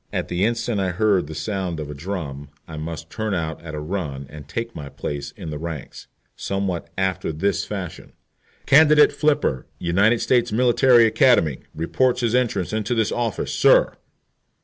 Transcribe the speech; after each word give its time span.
* 0.05 0.11
At 0.11 0.29
the 0.29 0.43
instant 0.43 0.79
I 0.81 0.89
heard 0.89 1.27
the 1.27 1.35
sound 1.35 1.79
of 1.79 1.91
a 1.91 1.93
drum 1.93 2.49
I 2.67 2.75
must 2.75 3.11
turn 3.11 3.35
out 3.35 3.61
at 3.63 3.75
a 3.75 3.79
run 3.79 4.25
and 4.31 4.47
take 4.47 4.75
my 4.75 4.89
place 4.89 5.29
in 5.37 5.51
the 5.51 5.59
ranks. 5.59 6.07
*Somewhat 6.35 6.89
after 6.97 7.31
this 7.31 7.65
fashion: 7.65 8.13
"Candidate 8.65 9.11
F, 9.23 9.61
United 9.77 10.19
States 10.19 10.51
Military 10.51 11.05
Academy, 11.05 11.59
reports 11.75 12.21
his 12.21 12.33
entrance 12.33 12.73
into 12.73 12.95
this 12.95 13.11
office, 13.11 13.53
sir." 13.53 13.93